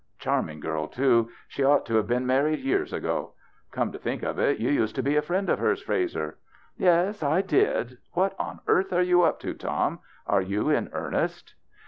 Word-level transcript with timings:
Charming 0.17 0.59
girl 0.61 0.87
too. 0.87 1.29
She 1.47 1.63
ought 1.63 1.85
to 1.85 1.95
have 1.97 2.07
been 2.07 2.25
married 2.25 2.57
years 2.61 2.91
ago. 2.91 3.33
Come 3.69 3.91
to 3.91 3.99
think 3.99 4.23
of 4.23 4.39
it, 4.39 4.57
you 4.57 4.71
used 4.71 4.95
to 4.95 5.03
be 5.03 5.15
a 5.15 5.21
friend 5.21 5.47
of 5.47 5.59
hers, 5.59 5.83
Frazer."" 5.83 6.39
Yes, 6.75 7.21
I 7.21 7.41
did. 7.43 7.99
What 8.13 8.35
on 8.39 8.61
earth 8.65 8.91
are 8.93 9.03
you 9.03 9.21
up 9.21 9.39
to, 9.41 9.53
Tom? 9.53 9.99
Are 10.25 10.41
you 10.41 10.71
in 10.71 10.89
earnest 10.91 11.53